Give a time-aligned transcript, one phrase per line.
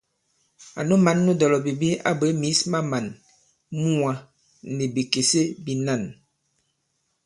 [0.79, 3.05] Ànu mǎn nu dɔ̀lɔ̀bìbi a bwě mǐs ma màn
[3.81, 4.13] muwā
[4.75, 6.03] nì bìkèse bīnân.